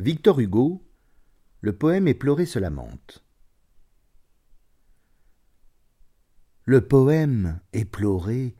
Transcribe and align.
Victor 0.00 0.38
Hugo, 0.38 0.86
le 1.60 1.72
poème 1.72 2.06
éploré 2.06 2.46
se 2.46 2.60
lamente. 2.60 3.24
Le 6.66 6.86
poème 6.86 7.58
éploré 7.72 8.54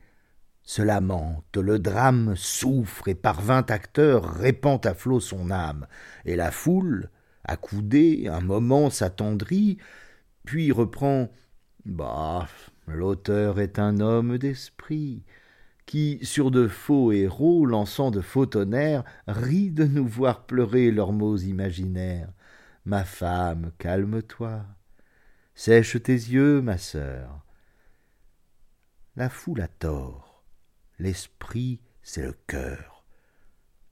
se 0.64 0.82
lamente, 0.82 1.56
le 1.56 1.78
drame 1.78 2.34
souffre 2.34 3.06
et 3.06 3.14
par 3.14 3.40
vingt 3.40 3.70
acteurs 3.70 4.24
répand 4.24 4.84
à 4.84 4.94
flot 4.94 5.20
son 5.20 5.52
âme, 5.52 5.86
et 6.24 6.34
la 6.34 6.50
foule, 6.50 7.08
accoudée, 7.44 8.26
un 8.26 8.40
moment 8.40 8.90
s'attendrit, 8.90 9.78
puis 10.42 10.72
reprend 10.72 11.30
Bah, 11.84 12.48
l'auteur 12.88 13.60
est 13.60 13.78
un 13.78 14.00
homme 14.00 14.38
d'esprit, 14.38 15.22
qui, 15.88 16.18
sur 16.22 16.50
de 16.50 16.68
faux 16.68 17.12
héros, 17.12 17.64
lançant 17.64 18.10
de 18.10 18.20
faux 18.20 18.44
tonnerres, 18.44 19.04
rit 19.26 19.70
de 19.70 19.84
nous 19.84 20.06
voir 20.06 20.44
pleurer 20.44 20.90
leurs 20.90 21.14
mots 21.14 21.38
imaginaires. 21.38 22.28
Ma 22.84 23.04
femme, 23.04 23.72
calme-toi. 23.78 24.66
Sèche 25.54 26.00
tes 26.02 26.12
yeux, 26.12 26.60
ma 26.60 26.76
sœur. 26.76 27.40
La 29.16 29.30
foule 29.30 29.62
a 29.62 29.68
tort. 29.68 30.44
L'esprit, 30.98 31.80
c'est 32.02 32.22
le 32.22 32.36
cœur. 32.46 33.02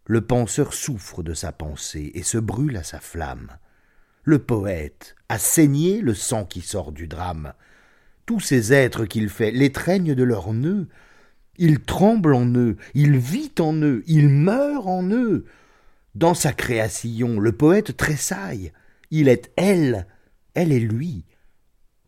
Le 0.04 0.20
penseur 0.20 0.74
souffre 0.74 1.22
de 1.22 1.32
sa 1.32 1.50
pensée 1.50 2.12
et 2.14 2.22
se 2.22 2.36
brûle 2.36 2.76
à 2.76 2.82
sa 2.82 3.00
flamme. 3.00 3.56
Le 4.22 4.38
poète 4.38 5.16
a 5.30 5.38
saigné 5.38 6.02
le 6.02 6.12
sang 6.12 6.44
qui 6.44 6.60
sort 6.60 6.92
du 6.92 7.08
drame. 7.08 7.54
Tous 8.26 8.40
ces 8.40 8.74
êtres 8.74 9.06
qu'il 9.06 9.30
fait 9.30 9.50
l'étreignent 9.50 10.14
de 10.14 10.24
leurs 10.24 10.52
nœuds, 10.52 10.88
il 11.58 11.80
tremble 11.80 12.34
en 12.34 12.46
eux, 12.54 12.76
il 12.94 13.16
vit 13.18 13.52
en 13.58 13.74
eux, 13.74 14.02
il 14.06 14.28
meurt 14.28 14.86
en 14.86 15.08
eux. 15.10 15.46
Dans 16.14 16.34
sa 16.34 16.52
création, 16.52 17.38
le 17.38 17.52
poète 17.52 17.96
tressaille. 17.96 18.72
Il 19.10 19.28
est 19.28 19.52
elle, 19.56 20.06
elle 20.54 20.72
est 20.72 20.80
lui. 20.80 21.24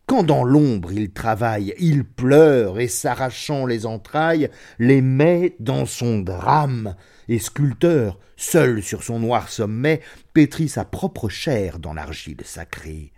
Quand 0.07 0.23
dans 0.23 0.43
l'ombre 0.43 0.91
il 0.91 1.11
travaille, 1.11 1.75
il 1.77 2.03
pleure 2.03 2.79
et 2.79 2.87
s'arrachant 2.87 3.67
les 3.67 3.85
entrailles, 3.85 4.49
les 4.79 5.01
met 5.01 5.55
dans 5.59 5.85
son 5.85 6.17
drame. 6.17 6.95
Et 7.27 7.37
sculpteur, 7.37 8.17
seul 8.35 8.81
sur 8.81 9.03
son 9.03 9.19
noir 9.19 9.49
sommet, 9.49 10.01
pétrit 10.33 10.67
sa 10.67 10.83
propre 10.83 11.29
chair 11.29 11.77
dans 11.77 11.93
l'argile 11.93 12.41
sacrée. 12.43 13.13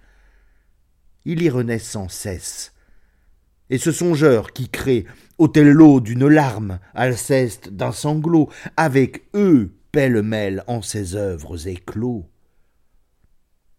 Il 1.23 1.41
y 1.41 1.49
renaît 1.49 1.79
sans 1.79 2.09
cesse, 2.09 2.73
et 3.71 3.77
ce 3.77 3.91
songeur 3.91 4.51
qui 4.51 4.69
crée 4.69 5.05
Othello 5.39 6.01
d'une 6.01 6.27
larme, 6.27 6.79
Alceste 6.93 7.69
d'un 7.69 7.93
sanglot, 7.93 8.49
avec 8.75 9.23
eux 9.33 9.73
pêle-mêle 9.93 10.63
en 10.67 10.81
ses 10.81 11.15
œuvres 11.15 11.67
éclos. 11.67 12.29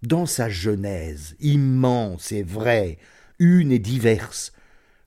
Dans 0.03 0.27
sa 0.27 0.49
genèse, 0.49 1.37
immense 1.41 2.33
et 2.33 2.43
vraie, 2.43 2.99
une 3.39 3.71
et 3.71 3.79
diverse, 3.79 4.53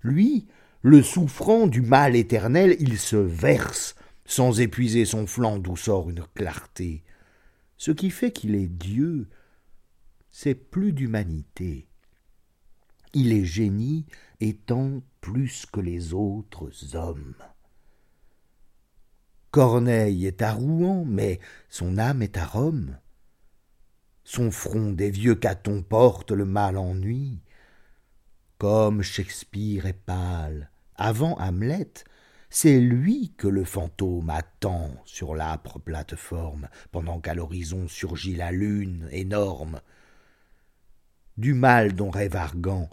lui, 0.02 0.46
le 0.84 1.02
souffrant 1.02 1.66
du 1.66 1.82
mal 1.82 2.16
éternel, 2.16 2.76
il 2.80 3.00
se 3.00 3.16
verse, 3.16 3.96
sans 4.26 4.62
épuiser 4.62 5.04
son 5.06 5.26
flanc 5.26 5.58
d'où 5.58 5.76
sort 5.76 6.12
une 6.12 6.24
clarté. 6.36 7.04
Ce 7.78 7.90
qui 7.90 8.12
fait 8.12 8.32
qu'il 8.32 8.54
est 8.54 8.68
Dieu, 8.68 9.30
c'est 10.32 10.56
plus 10.56 10.94
d'humanité 10.94 11.88
il 13.16 13.34
est 13.34 13.46
génie 13.46 14.06
plus 14.54 15.66
que 15.66 15.80
les 15.80 16.14
autres 16.14 16.96
hommes. 16.96 17.36
Corneille 19.52 20.26
est 20.26 20.42
à 20.42 20.54
Rouen, 20.54 21.06
mais 21.06 21.40
son 21.70 21.98
âme 21.98 22.22
est 22.22 22.38
à 22.38 22.46
Rome. 22.46 22.98
Son 24.24 24.52
front 24.52 24.92
des 24.92 25.10
vieux 25.10 25.36
catons 25.36 25.82
porte 25.82 26.32
le 26.32 26.46
mal 26.46 26.78
ennui. 26.78 27.40
Comme 28.58 29.02
Shakespeare 29.02 29.86
est 29.86 29.94
pâle, 29.94 30.70
avant 30.96 31.36
Hamlet, 31.38 31.94
c'est 32.50 32.80
lui 32.80 33.34
que 33.38 33.48
le 33.48 33.64
fantôme 33.64 34.30
attend 34.30 34.92
sur 35.06 35.36
l'âpre 35.36 35.80
plateforme, 35.80 36.70
pendant 36.92 37.20
qu'à 37.20 37.34
l'horizon 37.34 37.88
surgit 37.88 38.36
la 38.36 38.52
lune 38.52 39.08
énorme. 39.12 39.82
Du 41.38 41.54
mal 41.54 41.94
dont 41.94 42.10
rêve 42.10 42.36
Argan, 42.36 42.90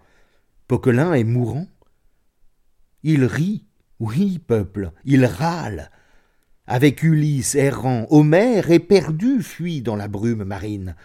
Poquelin 0.72 1.12
est 1.12 1.24
mourant 1.24 1.66
Il 3.02 3.26
rit, 3.26 3.66
oui, 4.00 4.38
peuple, 4.38 4.92
il 5.04 5.26
râle. 5.26 5.90
Avec 6.66 7.02
Ulysse 7.02 7.56
errant, 7.56 8.06
Homère 8.08 8.70
éperdu 8.70 9.42
fuit 9.42 9.82
dans 9.82 9.96
la 9.96 10.08
brume 10.08 10.44
marine. 10.44 10.96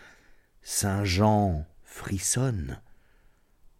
Saint 0.62 1.04
Jean 1.04 1.66
frissonne. 1.84 2.80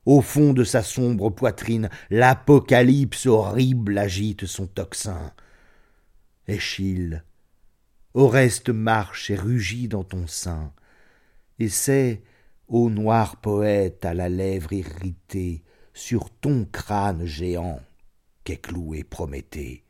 Au 0.06 0.20
fond 0.20 0.52
de 0.52 0.66
sa 0.66 0.84
sombre 0.84 1.30
poitrine, 1.30 1.90
l'apocalypse 2.10 3.26
horrible 3.26 3.98
agite 3.98 4.46
son 4.46 4.68
tocsin. 4.68 5.32
Échille, 6.50 7.24
Oreste 8.14 8.72
marche 8.72 9.30
et 9.30 9.38
rugit 9.38 9.88
dans 9.88 10.04
ton 10.04 10.28
sein, 10.28 10.74
et 11.60 11.70
c'est, 11.70 12.24
ô 12.68 12.90
noir 12.90 13.38
poète 13.38 14.04
à 14.04 14.14
la 14.14 14.28
lèvre 14.28 14.74
irritée, 14.74 15.64
sur 15.98 16.30
ton 16.30 16.66
crâne 16.72 17.26
géant 17.26 17.82
qu'est 18.44 18.62
cloué 18.62 19.04
Prométhée. 19.04 19.87